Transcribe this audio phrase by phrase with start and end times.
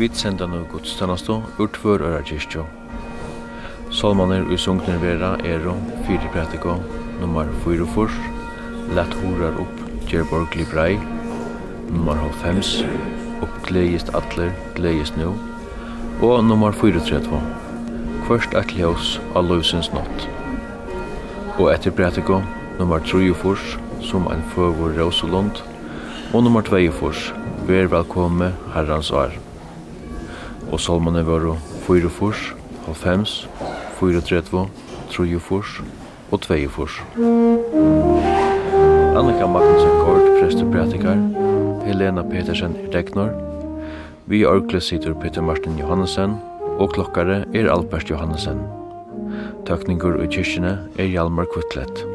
[0.00, 2.64] vit senda nu gudstanastu ur tvör öra kyrkjo.
[3.90, 5.74] Salmaner i sungner vera ero,
[6.06, 6.76] fyri pratiko,
[7.20, 8.12] nummer 4 furs,
[8.94, 9.76] Lat horar upp,
[10.08, 10.98] Gerborg Librei,
[11.90, 12.56] nummer 5,
[13.42, 15.34] upp gleist atler, gleist nu,
[16.22, 17.42] og nummer 34,
[18.26, 20.26] Kvørst at ljós av løvsens nått.
[21.58, 22.40] Og etter pratiko,
[22.78, 25.60] nummer 3 furs, som en føvor Rosalund,
[26.32, 27.34] og nummer 2 furs,
[27.68, 29.49] Vær velkomme herrans år
[30.80, 31.42] og salmene var
[31.84, 32.54] 4 furs,
[32.96, 33.24] 5,
[33.98, 34.62] 4 30,
[35.12, 35.72] 3 furs
[36.32, 36.94] og 2 furs.
[39.12, 41.20] Annika Magnussen Kort, prester pratikar,
[41.84, 43.34] Helena Petersen i deknor,
[44.24, 46.38] vi orkle sitter Peter Martin Johannesen,
[46.78, 48.64] og klokkare er Albert Johannesen.
[49.68, 52.09] Tøkningur og kyrkjene er Hjalmar Kvittlet.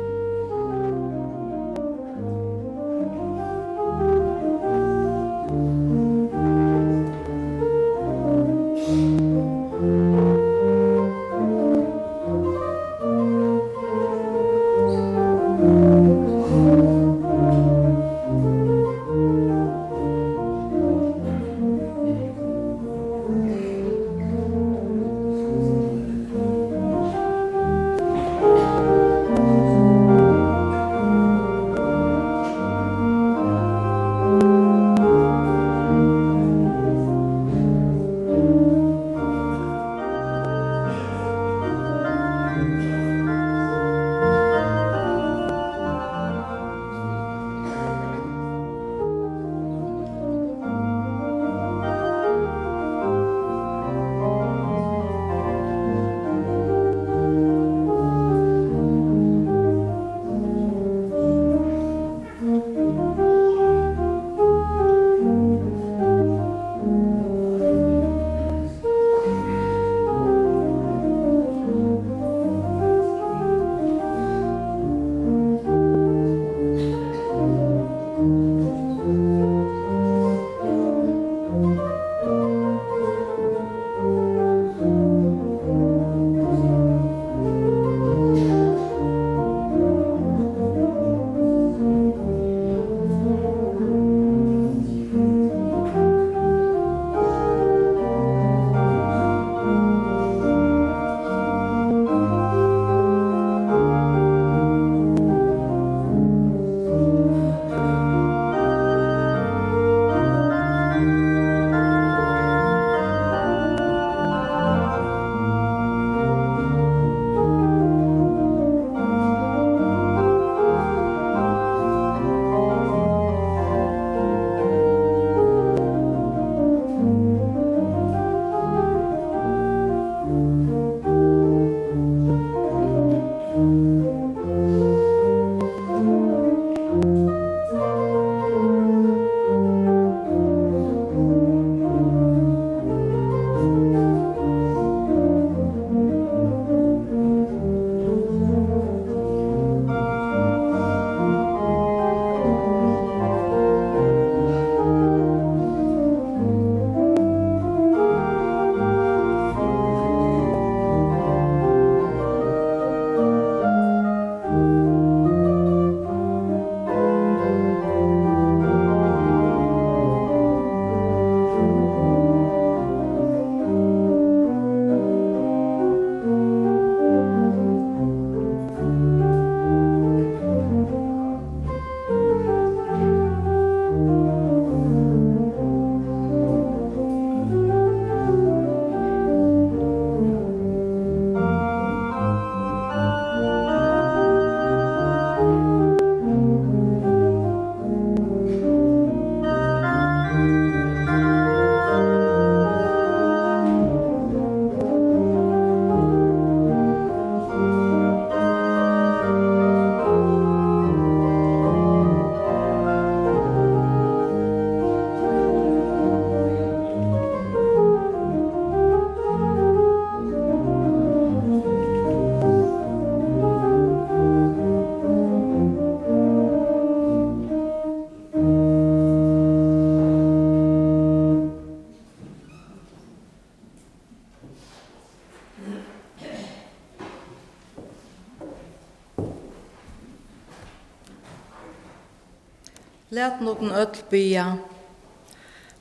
[243.15, 244.45] Læt noen öll bya.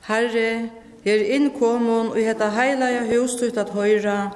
[0.07, 0.69] Herre,
[1.05, 4.29] er innkommun og hetta heilaja hus tut at høyra,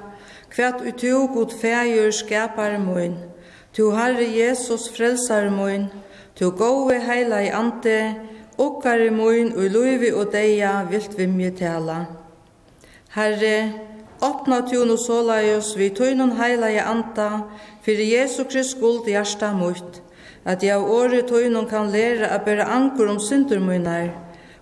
[0.52, 3.14] kvært ut tu god fægjur skapar mun.
[3.72, 5.86] Tu Herre Jesus frelsar mun,
[6.36, 6.98] tu gode
[7.46, 8.16] i ante,
[8.58, 12.04] okkar mun og luivi og deia vilt vi mye tala.
[13.16, 13.72] Herre,
[14.20, 17.48] Åpna tjun og solaius vi tøynun i anta,
[17.82, 20.02] fyrir Jesu Krist skuld hjarta mutt
[20.44, 23.60] at jeg av året tøynum kan læra at bæra anker om synder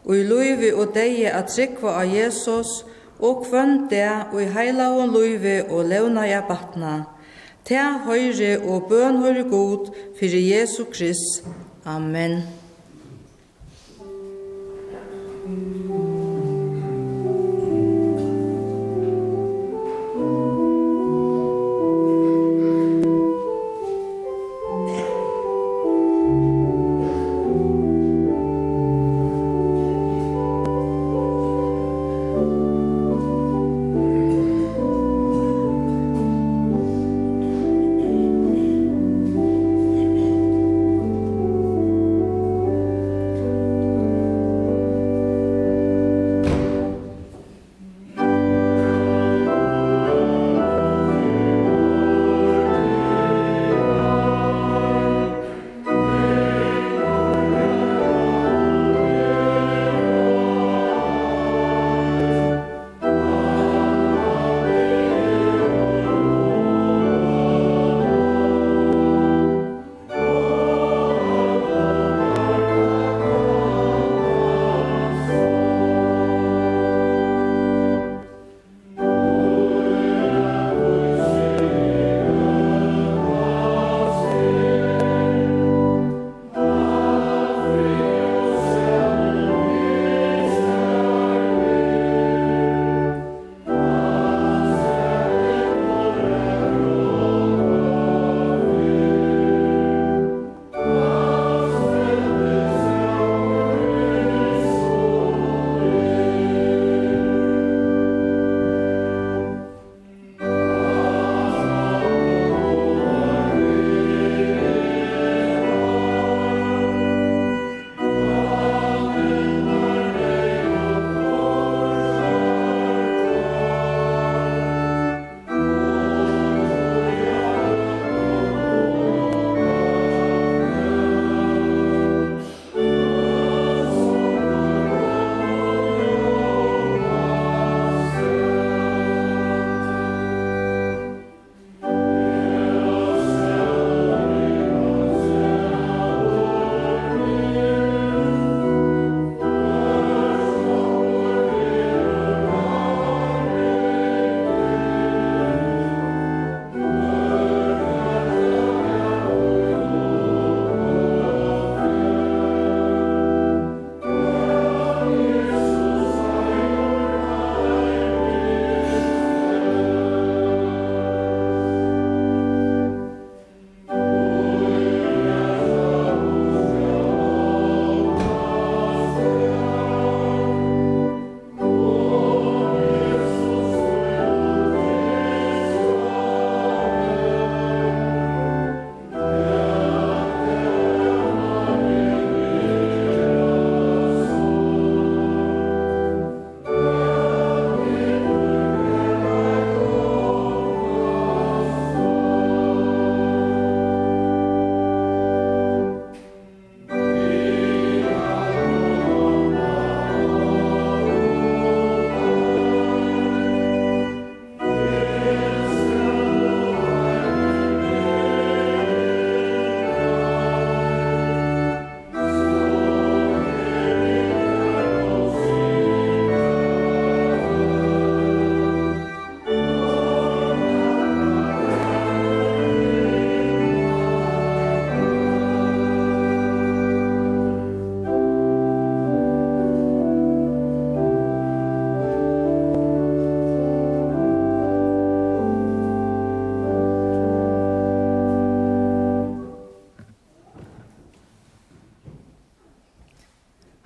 [0.05, 2.85] og i løyvi og deie at trikva av Jesus,
[3.21, 7.05] og kvønn det og i heila og løyvi og levna jeg batna.
[7.65, 11.45] Ta høyre og bøn høyre god, fyrir Jesu Krist.
[11.85, 12.43] Amen.
[15.49, 16.18] Amen.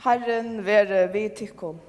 [0.05, 1.81] Herren være vi tykkom.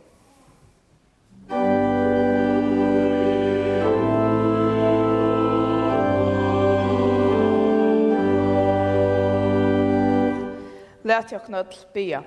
[11.03, 12.24] Lät jag knöll bia.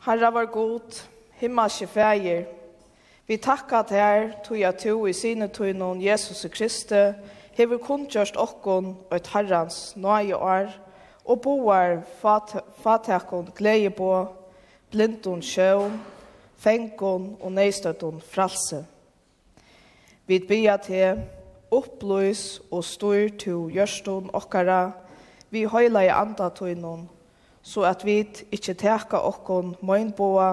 [0.00, 2.44] Herra var god, himmelske fægir.
[3.26, 7.12] Vi takka til her, tog jeg to i sine tog noen Jesus Kristi,
[7.54, 10.72] hever kundgjørst okkon og et herrans nøye år,
[11.24, 12.02] og boar
[12.82, 14.10] fatakon glede på,
[14.90, 16.00] blindun sjøen,
[16.60, 18.84] fengon og neistøtun fralse.
[20.26, 21.22] Vi bia til
[21.74, 24.92] oppløs og styr til gjørstun okkara,
[25.50, 27.08] vi høyla i andatøynon,
[27.62, 28.20] så at vi
[28.52, 30.48] ikkje teka okkon møgnboa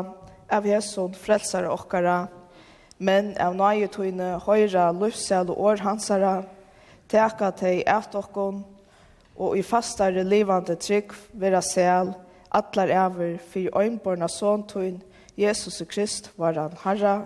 [0.52, 2.26] av hesson frelsare okkara,
[3.00, 6.36] men av nøyetøyne høyra løfsel og år hansara,
[7.12, 8.64] teka teg et okkon,
[9.36, 12.14] og i fastare livande trygg vera sel,
[12.52, 15.02] atlar ever, fyr øynborna såntuin,
[15.38, 17.22] Jesus Krist var han Herra,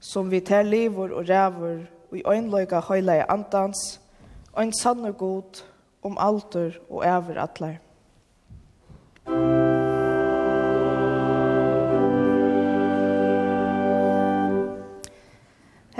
[0.00, 1.78] som vi tar livor og rævor,
[2.10, 4.00] og i øynløyga høyla i andans,
[4.52, 5.64] og en sanne god
[6.02, 7.78] om alter og ever atlar.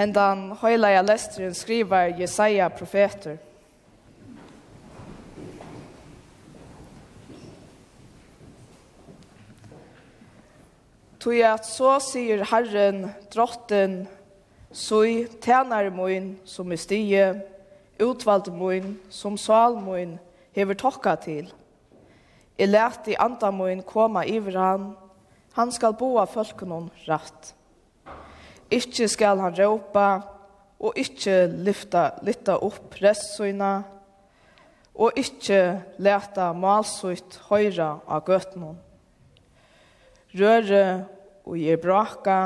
[0.03, 3.39] hendan høylaja lesteren skriver Jesaja profeter.
[11.23, 14.03] Tui at så sier Herren, drotten,
[14.73, 17.27] Soi tænare moin som i stie,
[18.01, 20.15] utvalde moin som sal moin
[20.57, 21.51] hever tokka til.
[22.59, 24.87] I lät i anda moin koma iver han,
[25.53, 27.53] han skal boa fölkunon rætt.
[28.73, 30.07] Ikke skal han råpa,
[30.83, 33.73] og ikke lyfta, lytta opp restsøyna,
[34.95, 35.61] og ikke
[36.03, 38.81] leta malsøyt høyra av gøtnån.
[40.33, 40.85] Røre
[41.45, 42.39] og gir braka,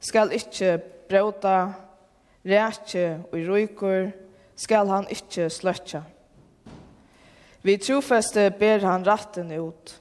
[0.00, 0.78] skal ikke
[1.10, 1.58] bråta,
[2.44, 4.10] rætje og røykur,
[4.56, 6.04] skal han ikke sløtja.
[7.64, 9.94] Vi trofeste ber han ratten ut.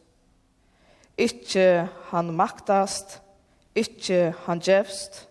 [1.18, 3.22] Ikke han maktast,
[3.76, 5.24] ikke han djevst,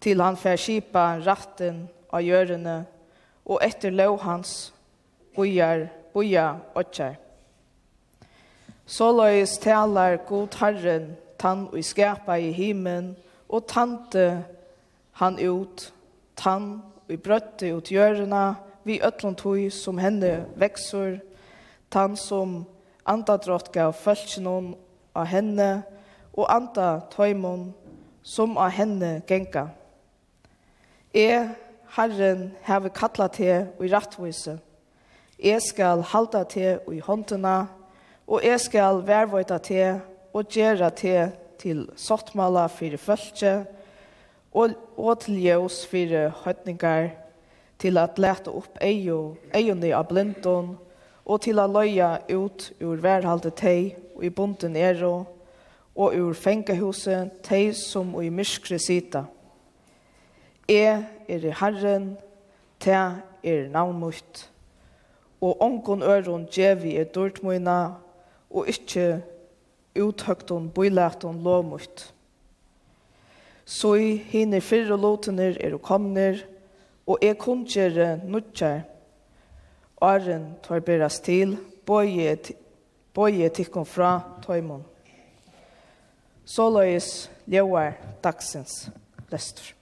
[0.00, 2.82] til han fær skipa ratten av gjørene,
[3.48, 4.72] og etter lov hans
[5.36, 7.16] bojar, boja åtjar.
[8.86, 13.16] Så løys talar god Herren, tann og skapa i himen,
[13.48, 14.44] og tante
[15.20, 15.92] han ut,
[16.36, 21.18] tann og brøtte ut gjørene, vi øtlån tog som henne veksur,
[21.90, 22.64] tann som
[23.04, 24.74] andadrott gav fölkjennom
[25.14, 25.82] av henne,
[26.32, 27.72] og anda tøymon
[28.22, 29.68] som av henne genga.
[31.18, 31.48] «Jeg,
[31.96, 34.52] Herren, hever kattla til i rattvise.
[35.42, 37.64] Jeg skal halda til i håndtena,
[38.26, 39.96] og jeg skal vervøyta til
[40.32, 43.64] og gjøre til til sottmala fyrir følge,
[44.52, 47.08] og, og til ljøs fyrir høytningar,
[47.78, 50.76] til at lete opp eion av blindon,
[51.26, 55.26] og til å løye ut ur værhalde teg og i bonden ero,
[55.96, 59.24] og ur fengehuset teg som og i myskre sita.»
[60.68, 62.18] Jeg er Herren,
[62.80, 64.50] te er navnmutt,
[65.40, 67.94] og ongon øron djevi er dårtmøyna,
[68.50, 69.22] og ikkje
[69.96, 72.14] uthøgton bøylæton lovmutt.
[73.64, 76.44] Så i hine fyrre låtener er og komner,
[77.06, 78.84] og jeg kundgjere nutjar,
[80.00, 81.56] Arren tar beras til,
[81.86, 84.84] bøye, tikkum fra tøymon.
[86.44, 88.86] Såløyes ljøar dagsens
[89.32, 89.77] lestur.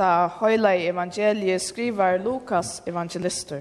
[0.00, 3.60] hetta høyla i evangeliet skrivar Lukas evangelister.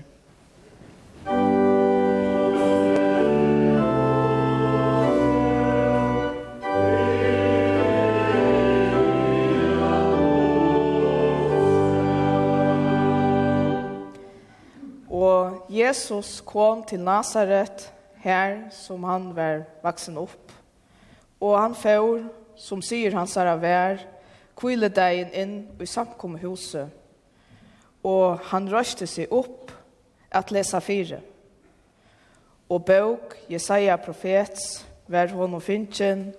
[15.10, 17.92] Og Jesus kom til Nazaret,
[18.24, 20.56] her som han var vaksen opp.
[21.42, 22.24] Og han får,
[22.56, 24.00] som sier hans herre vær,
[24.60, 26.90] kviledeien inn i samkommehuset,
[28.04, 29.72] og han røste seg opp
[30.32, 31.22] at lesa fire.
[32.70, 36.30] Og bøk, Jesaja profets, var hon og finnkjen,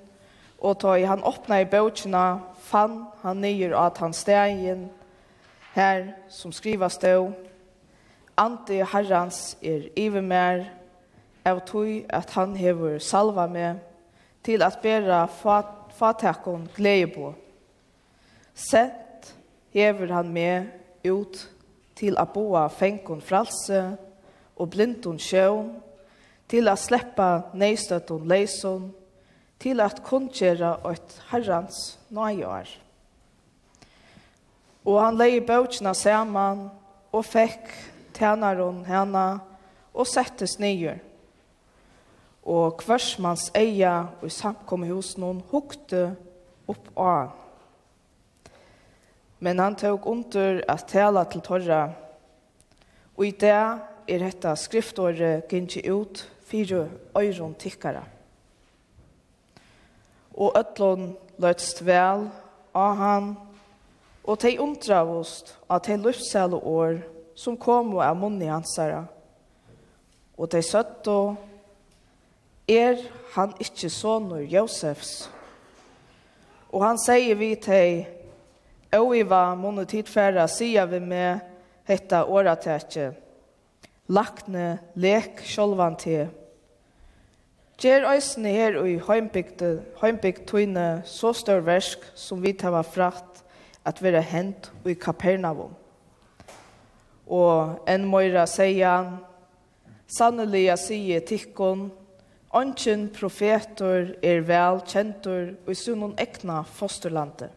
[0.61, 4.88] og ta i han åpna i bøkjena, fann han nyer at han stegen,
[5.74, 7.30] her som skriva stå,
[8.40, 10.62] Ante herrans er ivermer,
[11.44, 13.80] av tog at han hever salva med,
[14.44, 17.35] til at bæra fat, fatakon glede på.
[18.60, 19.34] Sett
[19.72, 20.66] hever han med
[21.04, 21.38] ut
[21.96, 23.80] til a boa fengon fralse
[24.60, 25.70] og blindon sjøen,
[26.50, 28.90] til å sleppa neistøtton leison,
[29.60, 31.78] til at kundgjera et herrans
[32.12, 32.68] nøyår.
[34.84, 36.66] Og han leie bøtjena saman
[37.12, 37.68] og fekk
[38.16, 39.26] tænaron henne
[39.94, 40.98] og settes nyer.
[42.44, 46.08] Og kvarsmans eia og samkommehusen hukte
[46.68, 47.36] opp av
[49.40, 51.88] men han tog under at tala til torra.
[53.16, 58.03] Og i det er dette skriftåret gynnsje ut fire øyron tikkara.
[60.35, 62.29] Og øtlån løtst vel
[62.74, 63.31] av han,
[64.24, 67.00] og tei undravust at tei løftsel år
[67.35, 69.05] som kom og er munni hansara.
[70.37, 71.35] Og tei søtto,
[72.68, 73.00] er
[73.35, 75.31] han ikkje sonur Josefs?
[76.70, 78.07] Og han sier vi tei,
[78.92, 81.44] Og i var månne tidfæra sier vi med
[81.87, 83.12] hetta åratetje.
[84.11, 86.26] Lakne, lek sjolvan til.
[87.81, 93.44] Gjer øysene her og i heimbygd tøyne så stør versk som vi tar var fratt
[93.87, 95.72] at vi er hent og i Kapernaum.
[97.31, 99.14] Og en møyra sier
[100.11, 101.88] sannelig jeg sier tikkon,
[102.50, 107.53] Ongen profetor er vel kjentor og i sunnen ekna fosterlandet.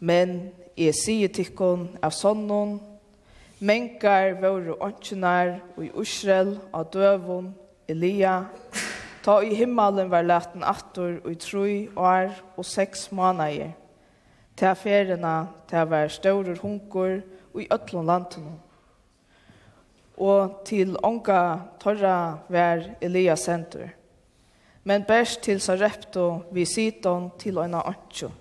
[0.00, 2.78] Men jeg sier tikkun av sonnen,
[3.60, 7.50] menkar våre åndkjenar og i Israel av døvun,
[7.90, 8.46] Elia,
[9.20, 13.74] ta i himmelen var laten attor og i troi år og seks månader.
[14.56, 17.20] Ta ferina, ta var større hunker
[17.52, 18.50] og i øtlån landen.
[20.16, 21.40] Og til onka
[21.80, 22.16] torra
[22.48, 23.90] var Elia senter.
[24.84, 28.39] Men bæst til så repto vi siton til øyne åndkjun.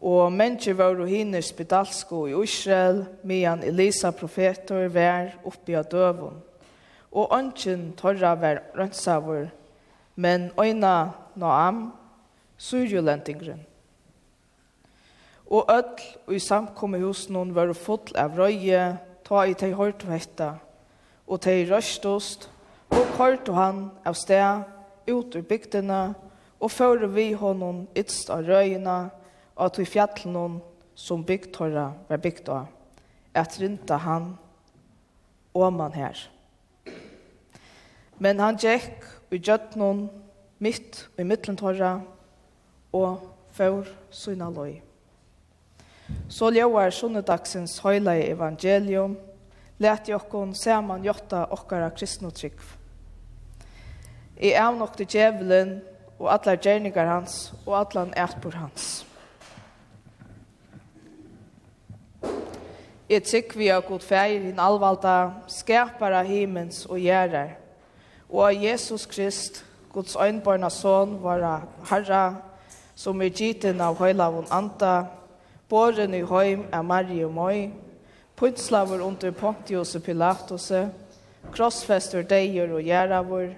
[0.00, 6.38] Og mennesker var og hinner spedalsko i Israel, medan Elisa profetor var oppi av døvun.
[7.12, 9.50] Og ønsken torra var rønnsavur,
[10.16, 11.92] men øyna Noam,
[12.58, 13.60] surjulentingren.
[15.46, 20.04] Og ødl og i samkomme hos noen var full av røye, ta i teg hørt
[20.06, 20.50] og hetta,
[21.26, 22.48] og teg røstost,
[22.90, 24.62] og kort og han av sted,
[25.10, 26.02] ut ur bygdene,
[26.60, 29.10] og fører vi honom ytst av røyene,
[29.60, 30.52] og at vi fjallen noen
[30.96, 32.68] som bygd høyra var bygd av,
[33.36, 34.32] at rinta han
[35.52, 36.16] og man her.
[38.16, 39.40] Men han gikk i
[39.76, 40.06] noen
[40.60, 41.98] mitt i midtlentåra
[42.96, 44.80] og før sønne løy.
[46.28, 49.18] Så ljøver sunnedagsens høyla i evangelium,
[49.78, 52.64] let jokkon saman jotta okkara kristnotrykv.
[54.40, 55.78] I avnokte djevelen
[56.18, 59.09] og allar gjerningar hans og allan etbor hans.
[63.10, 67.56] Jeg tykker vi har god feir din alvalda skapare himmens og gjerrar.
[68.30, 72.36] Og av Jesus Krist, Guds øynbarna son, var herra,
[72.94, 75.08] som er giten av høylavun anda,
[75.68, 77.72] båren i høym av Marie og Møy,
[78.38, 80.70] puntslaver under Pontius og Pilatus,
[81.50, 83.48] krossfester deier og gjerravur,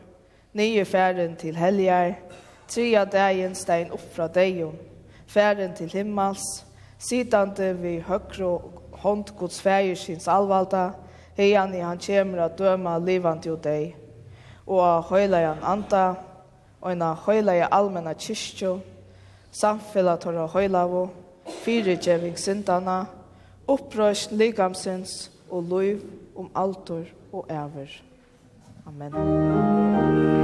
[0.57, 2.15] nye færen til helgar,
[2.69, 4.79] tria dagen stein opp fra deion,
[5.29, 6.65] færen til himmels,
[6.97, 10.93] sidande vi høkro og hånd Guds fægir sins alvalda,
[11.37, 13.95] heian i han kjemur a døma livant jo deg,
[14.67, 16.05] og a høyla i han anda,
[16.81, 18.77] og en a høyla i almenna kyrkjo,
[19.53, 21.09] samfella torra høylavo,
[21.63, 23.05] fyrirgjeving sindana,
[23.69, 26.03] opprøst ligamsins og luiv
[26.37, 28.03] om altor og æver.
[28.87, 29.15] Amen.
[29.15, 30.42] Amen.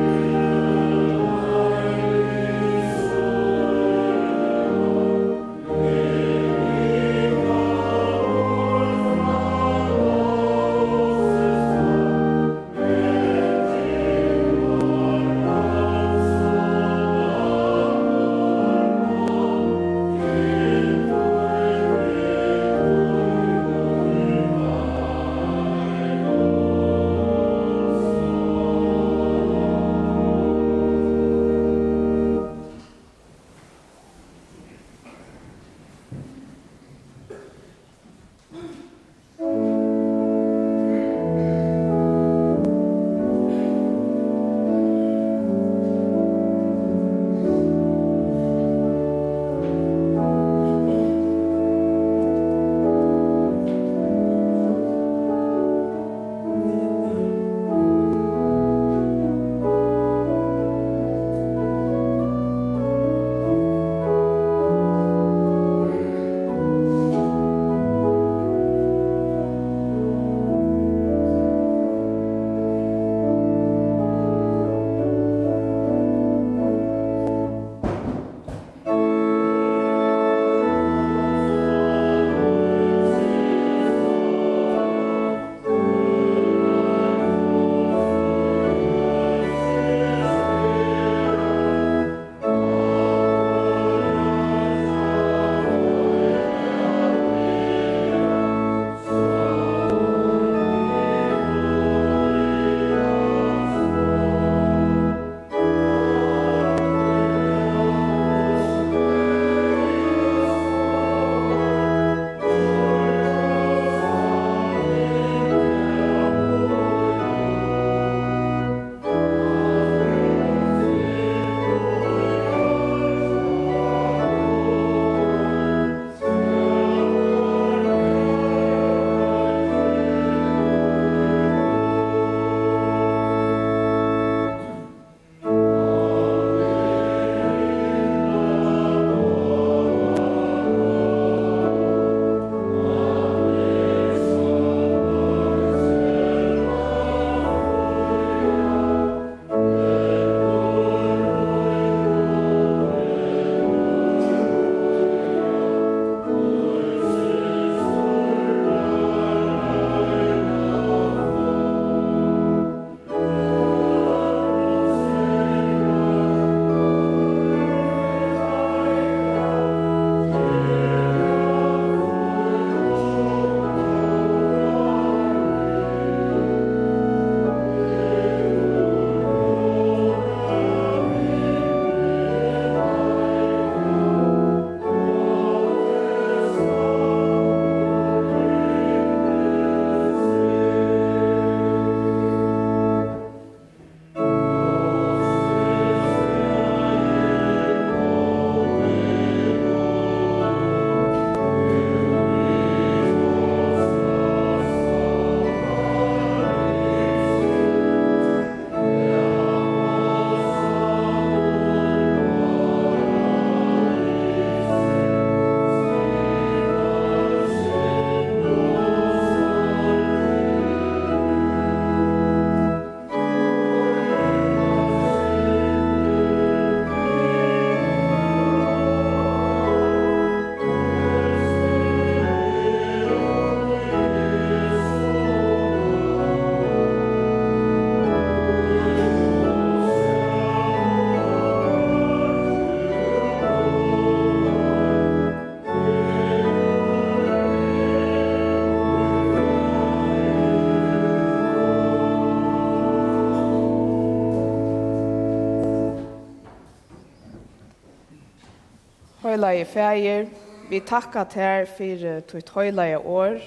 [259.38, 260.24] høylaie feir,
[260.66, 263.38] vi takka tær fyrir tutt høylaie år,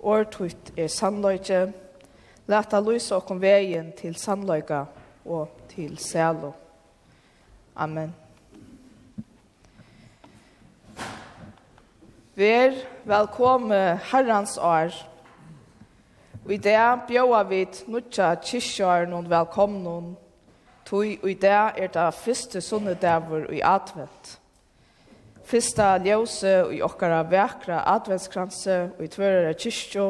[0.00, 1.66] år tutt er sannløyke,
[2.48, 4.86] leta lysa okkom veien til sannløyka
[5.28, 6.54] og til sælo.
[7.76, 8.14] Amen.
[12.34, 12.72] Vær
[13.04, 14.96] velkomme herrans år.
[16.46, 20.14] Og i dag bjóa vi nutja kyrkjør noen velkomnun,
[20.88, 24.38] tog i dag er det første sunnedavur i advent
[25.44, 30.06] fyrsta ljøse i okkara vekra adventskranse og i tvørere kyrkjo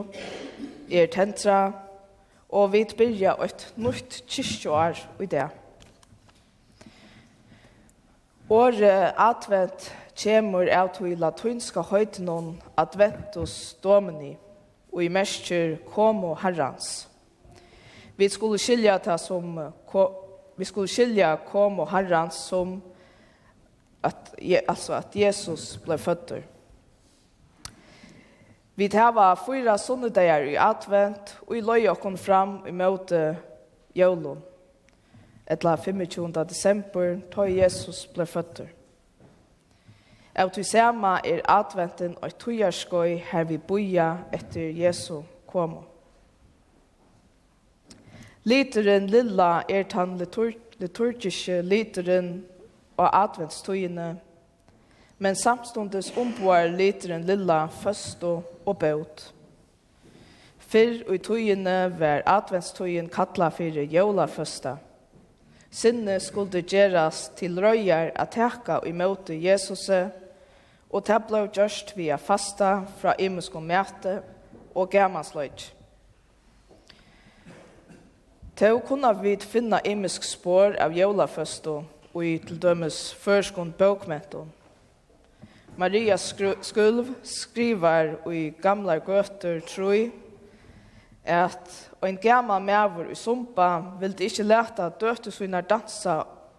[0.93, 1.73] er tentra,
[2.53, 5.49] og vi byrja et nytt kyrkjoar i det.
[8.53, 14.35] Åre advent kjemur av to i latunska høytenon adventus domini,
[14.93, 17.09] og i mestjer komo herrans.
[18.17, 19.57] Vi skulle skilja ta som
[20.57, 22.83] vi skulle skilja komo herrans som
[24.03, 24.35] att
[24.67, 26.43] alltså att Jesus blev född.
[28.75, 33.37] Vi tava fyra sunnudagar i advent og i løy okkom fram i møte
[33.95, 34.41] jólun.
[35.47, 36.33] Etla 25.
[36.49, 38.71] desember tog Jesus ble føtter.
[40.35, 45.85] Av til sama er adventen og tujarskoi her vi boja etter Jesu komo.
[48.49, 52.33] Literen lilla er tan liturgiske literen
[52.97, 54.17] og adventstøyene,
[55.19, 59.29] men samstundes omboar literen lilla føsto og bøt.
[60.59, 64.77] Fyrr og i tøyene var adventstøyen kattla fyrir jævla føsta.
[65.71, 70.11] Sinne skulle gjeras til røyar at teka i møte Jesuset,
[70.93, 74.19] og det ble gjørst via fasta fra imusk og mæte
[74.75, 75.71] og gammasløyt.
[78.57, 81.27] Til å kunne vi finne imusk spår av jævla
[82.15, 84.53] og i til dømes førskund bøkmenton.
[85.77, 90.11] Maria Skulv skriver i gamla gøter troi
[91.25, 96.19] at en gammal mævur i Sumpa vildi ikkje leta døte sina dansa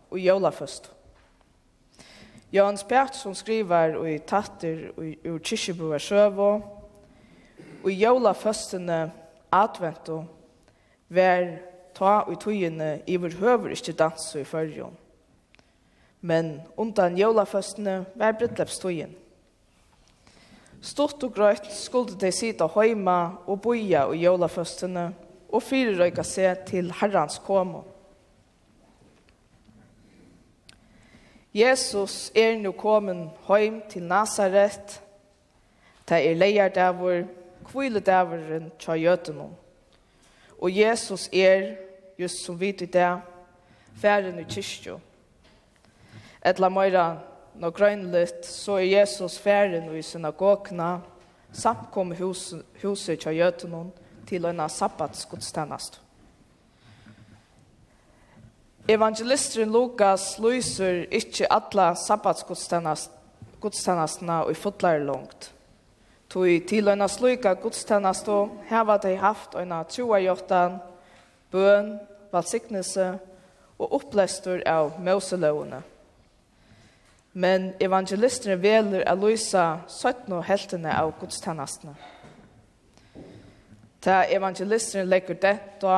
[0.10, 0.90] og jólaføst.
[2.54, 6.50] Jan Pertsson skriver i tatter ur Kyrkjeboa Sjøvå
[7.84, 9.12] og i jólaføstene
[9.52, 10.24] advento
[11.10, 11.60] ver
[11.94, 15.03] ta i tøyene i vår høver ikkje dansa i fyrjon
[16.24, 19.12] men undan jólaføstene var brittlepstøyen.
[20.84, 25.10] Stort og grøyt skulle de sitte heima og boia og jólaføstene
[25.52, 27.84] og fyrirøyka seg til herrans komo.
[31.54, 35.02] Jesus er nu kommet heim til Nazaret,
[36.08, 37.28] ta er leiardavur,
[37.68, 39.54] kviledavurren tja jötunum.
[40.60, 41.76] Og Jesus er,
[42.18, 43.18] just som vi i det,
[44.00, 45.02] færen i kyrkjum
[46.46, 47.18] etla meira
[47.56, 51.00] no grønligt, så er Jesus færen i synagogna,
[51.54, 53.92] samkom hus, huset kja jøtenon
[54.28, 56.02] til øyna sabbatsgudstennast.
[58.90, 65.54] Evangelisteren Lukas lyser ikkje atla sabbatsgudstennastna i fotlar langt.
[66.30, 70.78] Tui til øyna sluika godstennast og heva dei haft øyna troajortan,
[71.52, 72.00] bøn,
[72.32, 73.20] valsignelse
[73.80, 75.84] og opplestur av mauseløvene
[77.34, 81.96] men evangelistene veler å løse 17 og heltene av godstennastene.
[84.04, 85.98] Ta evangelistene legger det da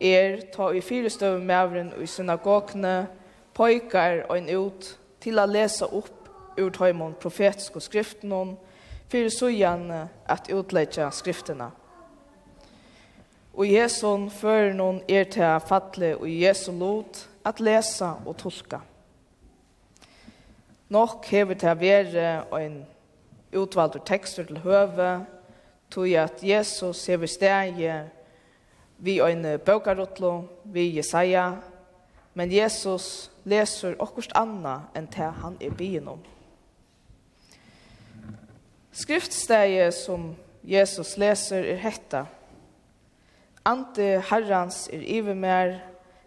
[0.00, 3.08] er ta i fire støv med avren i synagogene,
[3.54, 8.56] pojkar og en ut til å lese opp ur tøymon profetiske skriftene,
[9.08, 9.88] fyrir sujan
[10.28, 11.70] at utleggja skriftene.
[13.58, 18.36] Og i Jesu fører noen er til fatle og i Jesu lot at lesa og
[18.38, 18.84] tolka.
[20.88, 22.78] Nok hever til å være en
[23.52, 25.26] utvalgt tekster til høve,
[25.92, 27.82] tog at Jesus hever steg
[28.98, 31.58] vi en bøkarutlo, vi Jesaja,
[32.34, 36.24] men Jesus leser okkurst anna enn til han er byen om.
[38.92, 40.32] Skriftsteget som
[40.64, 42.24] Jesus leser er hetta.
[43.64, 45.78] Ante Herrans er iver mer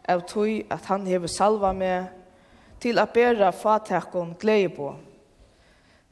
[0.08, 2.21] av tog at han hever salva med
[2.82, 4.96] til at bæra fatakon glede på.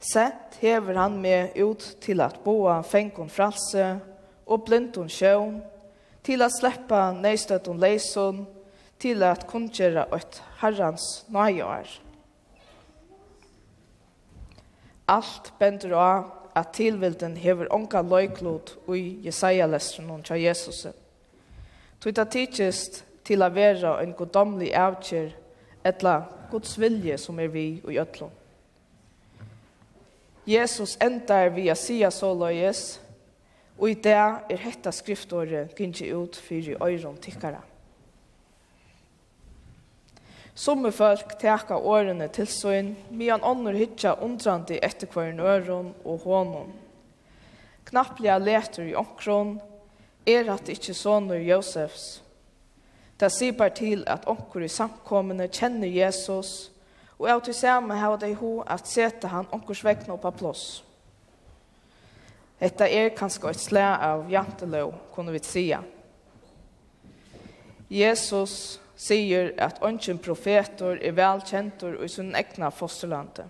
[0.00, 3.98] Sett hever han med ut til at boa fengon fralse
[4.46, 5.60] og blindon sjøvn,
[6.24, 8.46] til at sleppa neistøtton leison,
[9.00, 11.88] til at kunngjera et herrans nøyar.
[15.08, 20.92] Alt bender av at tilvilden hever onka løyklod ui Jesaja-lestren og Jesusen.
[22.00, 25.32] Tui ta tidsist til a vera en godomlig avkjer
[25.84, 28.36] etla Guds vilje som er vi og gjøtlom.
[30.50, 32.98] Jesus endar vi a sia så løyes,
[33.78, 37.60] og i det er hetta skriftåret gynnsi ut fyrir øyron tikkara.
[40.54, 46.72] Somme folk teka årene til søyn, mian ånder hitja undrandi etter kvaren øron og hånon.
[47.88, 49.54] Knapplega leter i omkron,
[50.26, 52.20] er at ikkje sånur Josefs,
[53.20, 56.70] Det sipar til at onkur i samkommende kjenner Jesus,
[57.18, 60.62] og av til samme har det ho at sete han onkurs vekna på plås.
[62.60, 65.82] Etta er kanskje et slæ av jantelov, kunne vi sija.
[67.90, 73.44] Jesus sier at onkin profetor er velkjentor og i sin egna fosterlande.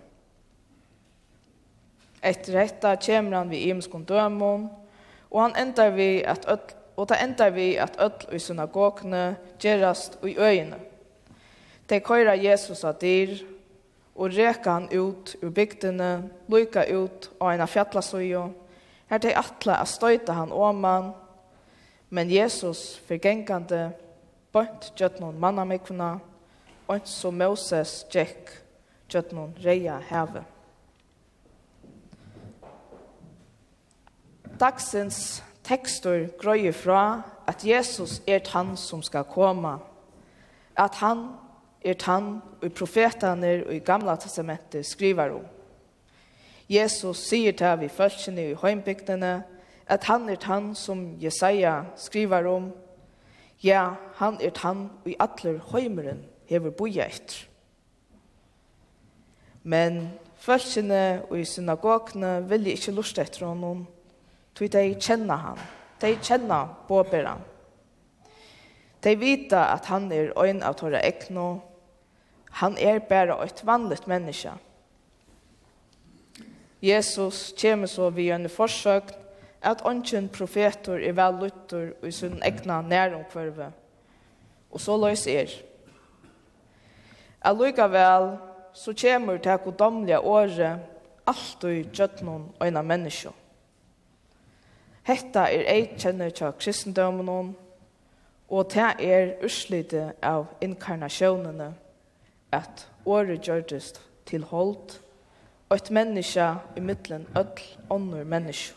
[2.21, 4.67] Etter dette kommer han vi imskon dømon,
[5.31, 10.19] og han endar vi at öll og det endar vi at öll i synagogene gerast
[10.23, 10.77] i øyene.
[11.89, 13.41] De køyra Jesus av dyr,
[14.15, 18.43] og reka han ut ur bygdene, lyka ut av en av fjallasøyo,
[19.09, 21.11] her de atla a støyta han åman,
[22.09, 23.91] men Jesus forgengande
[24.53, 26.19] bønt gjøtnon mannamikvna,
[26.87, 28.51] og som Moses gjekk
[29.09, 30.45] gjøtnon reia heve.
[34.59, 39.77] Dagsins tekstur grøyer fra at Jesus er han som skal komme,
[40.75, 41.29] at han
[41.81, 45.45] er han og profetene og i gamla testamentet skriver om.
[46.69, 49.31] Jesus sier til vi følgene i heimbygdene
[49.91, 52.71] at han er han som Jesaja skriver om,
[53.63, 57.47] ja, han er han og i atler heimeren hever boja etter.
[59.63, 63.85] Men følgene og i synagogene vil ikke lust etter honom,
[64.61, 65.59] tog de kjenner han.
[66.01, 67.41] De kjenner båberen.
[69.01, 71.61] De vita at han er øyn av tåre ekno.
[72.61, 74.51] Han er bare et vanligt menneske.
[76.81, 79.13] Jesus kommer så vi en forsøk
[79.61, 83.71] at ånden profeter er vel lytter og i sin egna næromkvarve.
[84.71, 85.49] Og så løs er.
[87.41, 88.37] Allikevel
[88.73, 90.79] så kommer det godomlige året
[91.27, 93.40] alltid gjøtt noen øyne mennesker.
[95.03, 97.55] Hetta er eit kjenne tja kristendomen
[98.51, 101.71] og ta er urslite av inkarnasjonene
[102.53, 104.99] at året gjørtest til holdt
[105.71, 108.75] og et menneske i middelen ødel ånder menneske.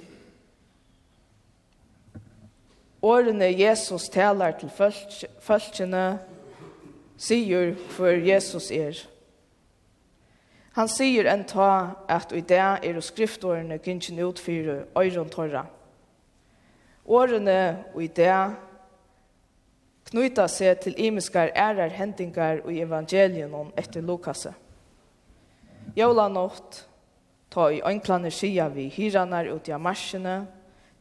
[3.03, 4.71] Årene Jesus taler til
[5.41, 6.05] følgene
[7.21, 8.97] sier for Jesus er.
[10.75, 11.69] Han sier en ta
[12.09, 15.67] at i det er skriftårene gynnsin utfyrer øyren torra.
[17.05, 18.37] Årene og i det
[20.09, 24.55] knyta seg til imiskar ærar hendingar og evangelien etter Lukasse.
[25.97, 26.87] nått
[27.51, 30.47] ta i ønklanir skia vi hiranar ut i marsjene,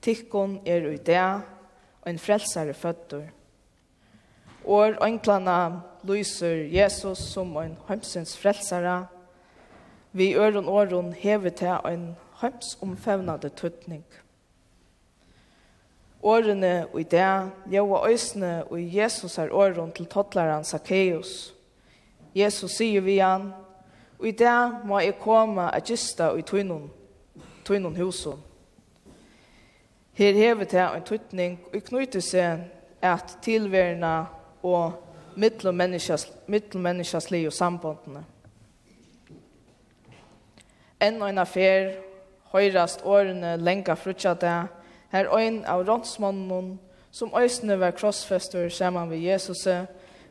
[0.01, 1.41] tikkun er i det,
[2.03, 3.25] og en frelsare føttur.
[4.65, 9.07] År ønklana lyser Jesus som en hømsens frelsare,
[10.11, 14.05] vi øren åren hever til en hømsomfevnade tøtning.
[16.23, 21.53] Årene og i det, ljøa øsene og i Jesus er åren til tottlaren Zacchaeus.
[22.35, 23.49] Jesus sier vi han,
[24.19, 24.55] og i det
[24.87, 26.87] må jeg komme og gista i tøynen,
[27.65, 28.39] tøynen husen.
[30.13, 32.69] Her hever det en tøytning og knyter seg
[33.01, 34.25] at tilværende
[34.63, 34.93] og
[35.35, 38.23] mittelmenneskas, liv og sambåndene.
[41.03, 41.89] Enn og en affær,
[42.53, 44.55] høyrast årene, lenga frutja det,
[45.13, 46.79] her ein av rådsmannen,
[47.13, 49.67] som øysene var krossfester saman ved Jesus,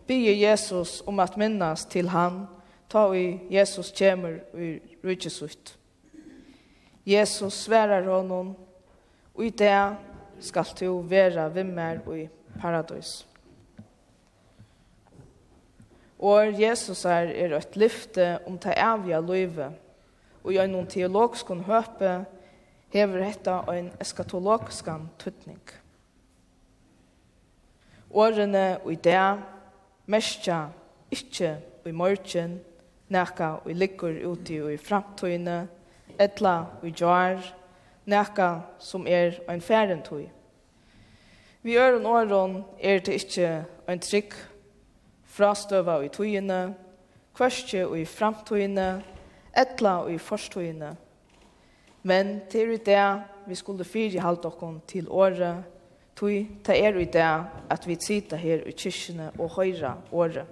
[0.06, 2.46] bygger Jesus om at minnas til han,
[2.90, 4.74] ta i Jesus kjemer i
[5.04, 5.76] rydgjesutt.
[7.06, 8.56] Jesus sverar honom,
[9.34, 9.96] og i det
[10.42, 12.26] skal du være vimmer i
[12.60, 13.22] paradis.
[16.18, 19.72] Og Jesus er, er et lyfte om ta avja løyve,
[20.42, 22.24] og gjør noen teologisk høpe,
[22.92, 25.62] hever hetta ein eskatologiskan tutning.
[28.12, 29.38] Årene og i det
[30.12, 30.66] mestja
[31.12, 31.54] ikkje
[31.88, 32.58] i morgen,
[33.08, 35.66] nekka og ligger ute i framtøyene,
[36.20, 37.40] etla og i jar,
[38.04, 40.28] nekka som er ein færentøy.
[41.62, 44.34] Vi øren åren er det ikkje ein trygg
[45.24, 46.74] frastøva i tøyene,
[47.34, 49.02] kvarskje og i framtøyene,
[49.56, 50.96] etla og i forstøyene,
[52.02, 53.04] Men til i det
[53.46, 55.62] vi skulle fyri halte okkom til året,
[56.18, 57.30] tui ta er i det
[57.70, 60.46] at vi sita her i kyrkene og høyre året.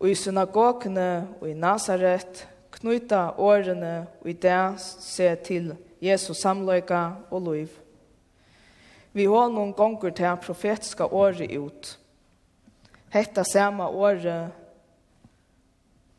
[0.00, 2.44] Og i synagogene og i Nazaret
[2.76, 7.68] knyta årene og i det se til Jesus samløyga og liv.
[9.16, 11.94] Vi har noen gonger til profetiska året ut.
[13.14, 14.52] Hetta sama året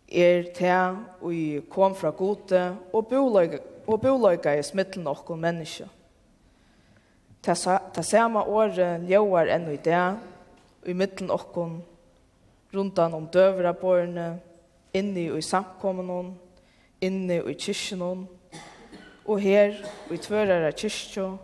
[0.07, 5.87] er til og i kom fra gode og boløyga i smittelen okkon menneske.
[7.43, 9.99] Ta sama året ljøar enn i det,
[10.83, 11.81] og i mittelen okkon,
[12.73, 14.39] rundan om døvra borne,
[14.93, 16.33] inni og i samkommunen,
[17.01, 18.25] inni og i kyrkjenon,
[19.27, 19.75] og her
[20.07, 21.37] og i tvørere kyrkjo,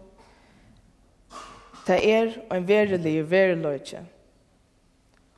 [1.87, 3.99] Det er en verilig veriløyke,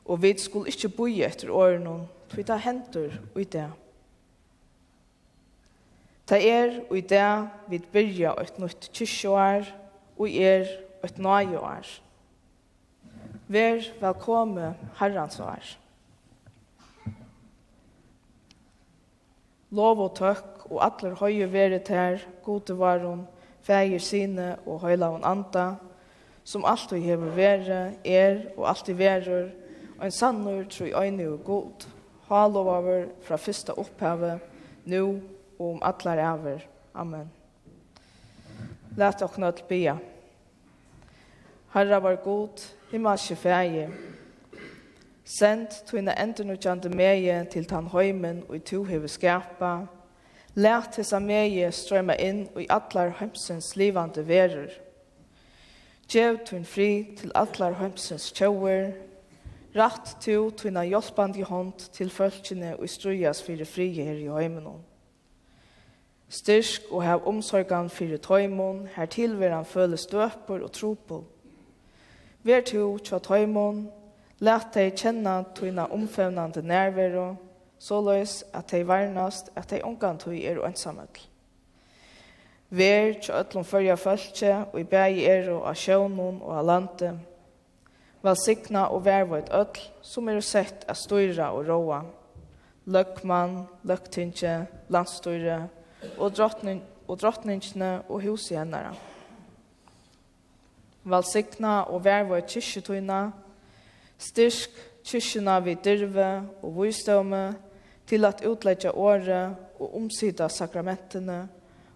[0.06, 3.70] og vi skulle ikke bo etter årene for det hentur i det.
[6.30, 9.68] Det er i det vi byrja et nytt kyrkjoar
[10.18, 10.66] og er
[11.06, 11.86] et nøyjoar.
[13.48, 15.76] Vær velkomme herrans år.
[19.76, 23.28] Lov og tøkk og atler høye veret her, gode varon,
[23.66, 25.76] feir sine og høylavon anda,
[26.46, 29.50] som alltid hever vere, er og alltid verur,
[29.98, 31.88] og en sannur tru øyne og god
[32.28, 34.40] halovaver fra fyrsta opphavet,
[34.86, 35.22] nu
[35.60, 36.60] og om atlar æver.
[36.94, 37.32] Amen.
[38.98, 39.98] Læt okna til bia.
[41.74, 43.90] Herra var god, himmelske fægje.
[45.26, 49.78] Send tuina endurnutjande meie til tan høymen og i to heve skapa.
[50.56, 54.70] Læt hessa meie strøyma inn og i atlar heimsens livande verer.
[56.08, 58.94] Gjev tuin fri til atlar heimsens tjauer,
[59.76, 64.80] Ratt to tvinna hjelpande hånd til folkene og strujas fyrir frie her i heimenon.
[66.32, 71.26] Styrk og hev omsorgan fyrir tøymon, her tilveran føle støper og tropol.
[72.44, 73.86] Vær to tja tøymon,
[74.40, 77.36] let deg kjenna tvinna omfevnande nærvero,
[77.80, 78.00] så
[78.54, 81.20] at deg varnast at deg omgang tøy er ensamhet.
[82.70, 87.20] Vær tja ötlom fyrja folke og i bæg er og av sjånon og av landet,
[88.26, 92.00] Velsigna og vervoid öll som er sett av støyra og roa.
[92.86, 95.60] Løkman, løktingje, landstøyre
[96.18, 98.96] og, drottning, og drottningene og husgjennere.
[101.06, 103.20] Valsikna og vervoid kyrkjetøyna.
[104.18, 104.74] Styrk
[105.06, 106.30] kyrkjena vid dyrve
[106.64, 107.44] og vysdømme
[108.10, 111.44] til at utleggja året og omsida sakramentene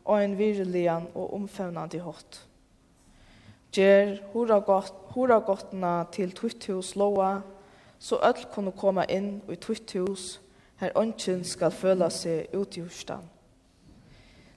[0.06, 2.44] og en virelian og omfevnande hatt.
[3.72, 4.60] Gjer hura
[5.14, 7.42] huragottna til tvitt hus loa,
[8.00, 10.40] så öll kunne koma inn i tvitt hus,
[10.80, 13.28] her ånden skal føla seg ut i hustan.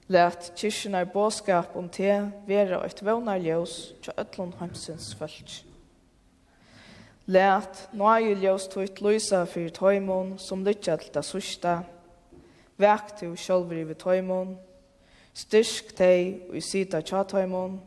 [0.08, 2.08] Læt kyrkjene er båskap om te
[2.46, 5.62] være et vånarljøs til öllon heimsins følt.
[7.26, 11.78] Læt nøye ljøs til et lysa for tøymon som lytja til det sørste.
[12.76, 14.56] Væk til sjølver i tøymon,
[15.34, 17.78] styrk teg og i sida tja tøymon,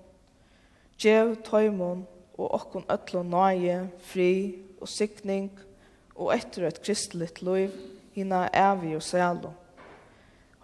[1.00, 2.06] Gjev tøymon
[2.38, 4.32] og okkon öllon nøye, fri
[4.80, 5.50] og sikning
[6.16, 7.74] og etter et kristelig liv
[8.16, 9.52] hina evig og sælo.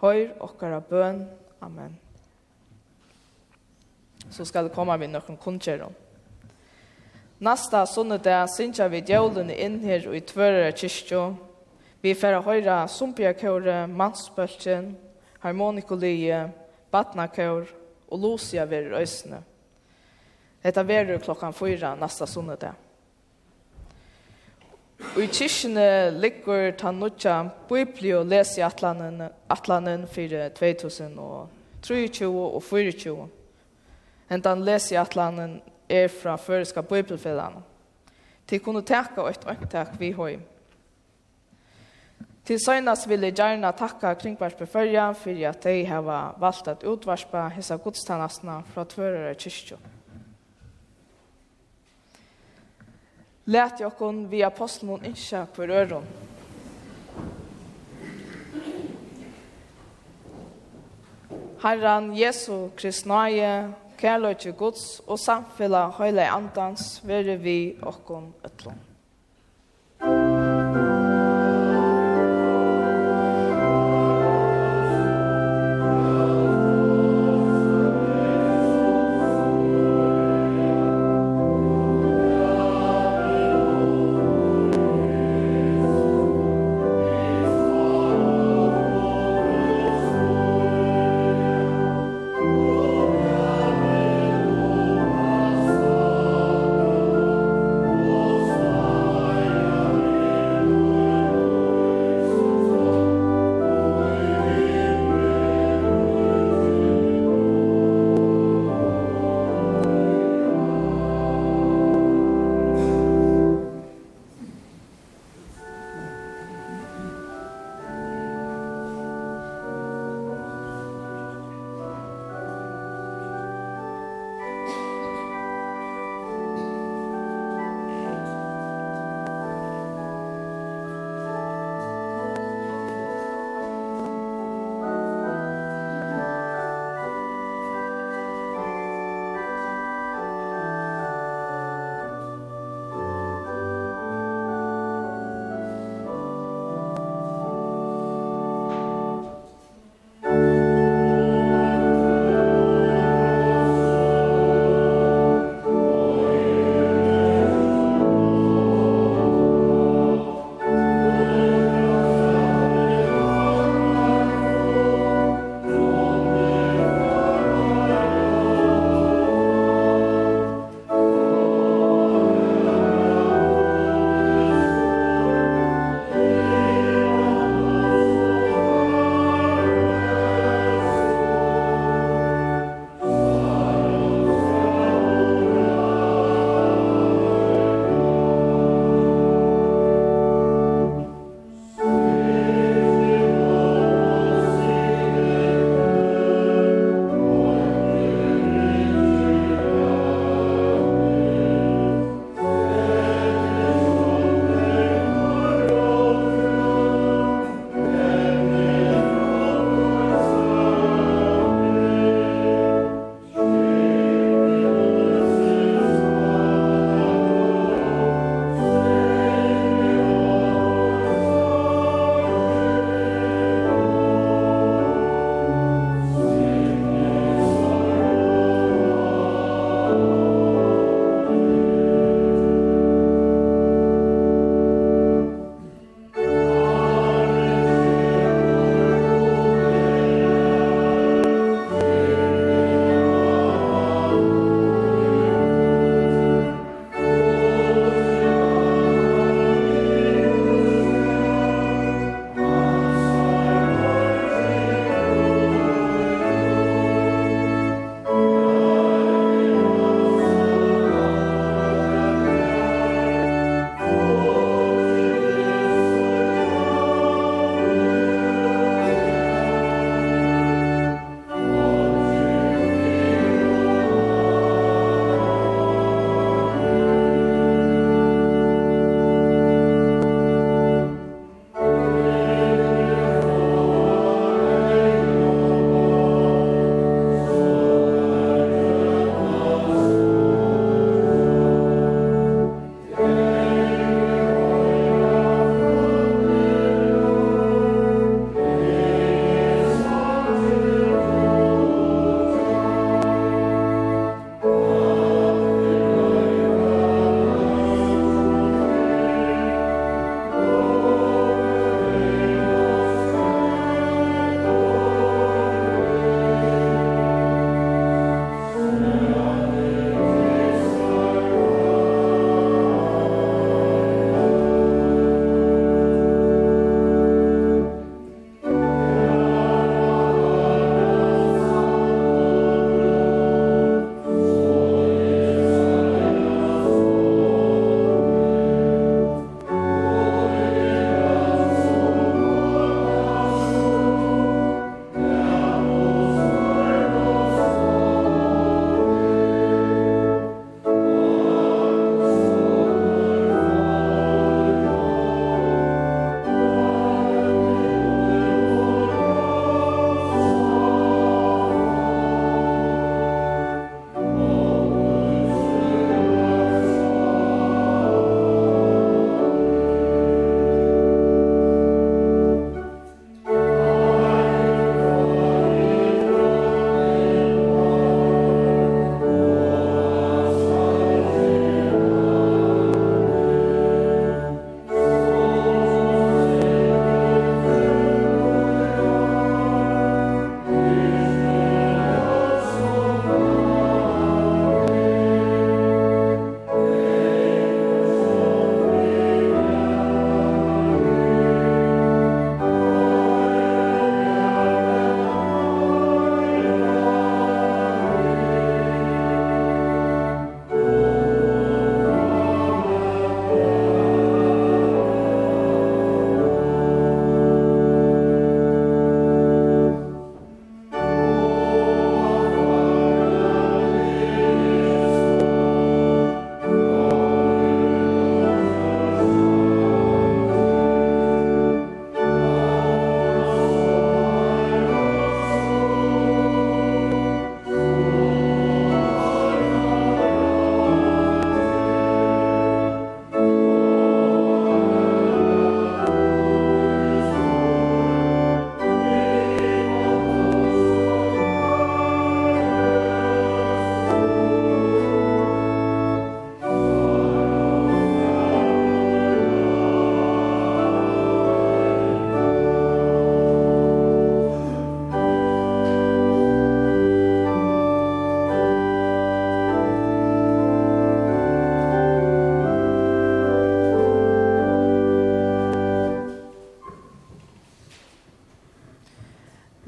[0.00, 1.26] Høyr okkara bøn.
[1.60, 1.98] Amen.
[4.30, 5.94] Så skal det komme vi noen kundkjøron.
[7.42, 11.22] Nasta sunnedag synsja vi djævlen inn her i tvørre kyrkjo.
[12.02, 14.96] Vi færa høyra sumpiakåre, mannsbølgen,
[15.42, 16.48] harmonikolie,
[16.90, 17.66] batnakår
[18.08, 19.42] og Lucia ved røysene.
[20.62, 22.78] Hetta verður klokkan 4 næsta sunnudag.
[25.12, 33.26] Og i kyrkjene ligger ta nutja bibli og lesi atlanen, atlanen fyrir 2023 og 24.
[34.30, 35.58] Hentan lesi atlanen
[35.90, 37.60] er fra føreska bibelfellene.
[38.48, 40.38] Til kunne teka og et øktak vi høy.
[42.46, 46.06] Til søgnast vil jeg gjerne takka kringvarsbefølgen for at de har
[46.40, 49.91] valgt at utvarspa hessa godstannasna fra tvørere kyrkjene.
[53.44, 56.04] Lät jag kon vi aposteln inte på rörum.
[61.62, 68.91] Herran Jesu Kristnaje, kärlöjtje Guds og samfella høyla andans, vere vi okkon ötlån.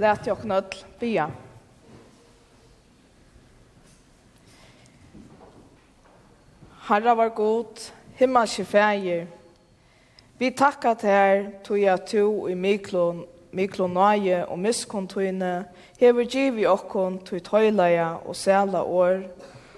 [0.04, 0.62] lät jag knöll
[0.98, 1.30] bia.
[6.80, 7.80] Herra var god,
[8.14, 9.26] himmelske fægir.
[10.38, 15.64] Vi takka til her, tog jeg to i miklon, miklon nøye og miskontoine,
[16.00, 19.22] hever givi okkon tog tøyleia og sæla år,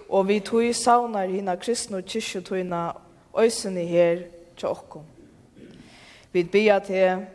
[0.08, 2.90] og vi tog saunar hina kristne kyrkjotoina,
[3.38, 4.18] øysene her
[4.56, 5.06] til okkon.
[6.32, 7.26] Vi bia til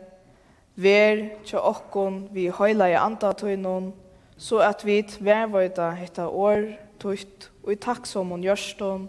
[0.76, 3.90] Ver tja okkon vi høyla i anda tøynon,
[4.40, 6.64] så at vi tvervøyta hetta år
[7.02, 9.04] tøyt og i takksom hon gjørston,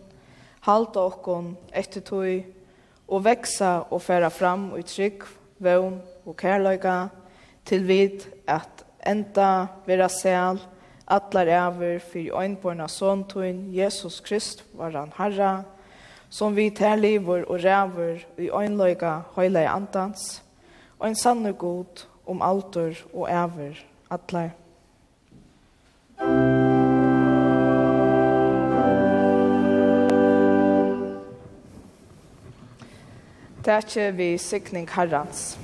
[0.68, 2.43] halda okkon etter tøy,
[3.07, 5.24] og veksa og færa fram og i trygg,
[5.64, 7.07] vøvn og kærløyga,
[7.66, 10.59] til vid at enda vera sel,
[11.07, 15.64] atlar ever fyrir øynborna såntøyn, Jesus Krist var han herra,
[16.30, 20.41] som vi tærliver og ræver i øynløyga høyla i andans,
[20.99, 23.75] og en sanne god om altor og æver,
[24.11, 24.49] atler.
[33.65, 35.59] Det er vi sikning herrans.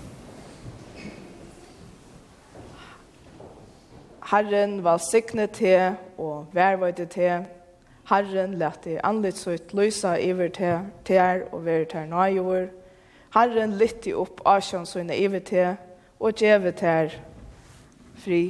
[4.31, 7.45] Herren var sikne til og værvøyde til.
[8.09, 12.78] Herren lette anlitt sitt lysa iver til, til og vær til nøyjord.
[13.33, 15.75] Herren lytte opp asjon sine ivet til,
[16.19, 17.13] og gjevet til
[18.23, 18.41] fri.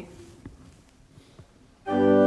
[1.89, 2.18] Musikk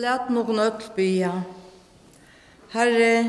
[0.00, 1.32] Lat nokon öll bya.
[2.72, 3.24] Herre,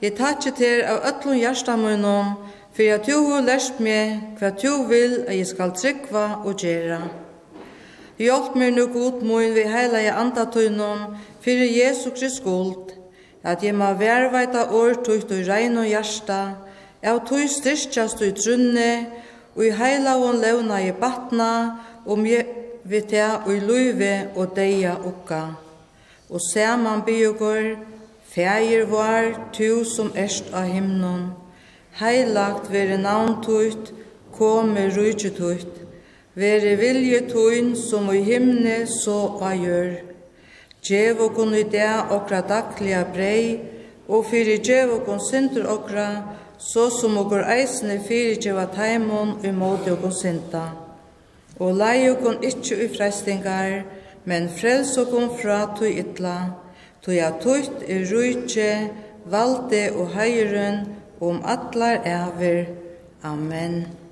[0.00, 2.36] jeg takkje til av öllum hjarta for
[2.72, 7.00] fyrir at du har lært meg hva du vil at jeg skal tryggva og gjera.
[8.18, 12.94] Hjelp meg nu god mun vi heila i andatøynum, fyrir Jesu Krist skuld,
[13.42, 16.56] at jeg må verveita år tukt og regn og hjersta,
[17.02, 19.06] av tøy styrkjast og trunne,
[19.56, 21.52] og i heila og levna i batna,
[22.06, 22.46] og jeg
[22.84, 23.12] vet
[23.44, 25.63] og i luive og deia okka
[26.34, 27.76] og saman bygger,
[28.34, 31.28] Fægir var, tu som erst av himnon,
[32.00, 33.92] heilagt vere navntuit,
[34.34, 35.76] kome rujtjutuit,
[36.34, 39.92] vere viljetuin som i himne så a gjør.
[40.82, 43.60] Djev og kun i det okra daglige brei,
[44.08, 46.08] og fyrir djev og kun sinter okra,
[46.58, 50.72] så som okra eisne fyrir djeva taimon i måte og kun sinta.
[51.62, 53.84] Og lei og kun ikkje i freistingar,
[54.24, 56.36] men frels okkum fra tui ytla,
[57.04, 58.70] tui at tuitt i rujtje,
[59.30, 60.86] valde og heiren,
[61.20, 62.64] om atlar æver.
[63.24, 64.03] Amen.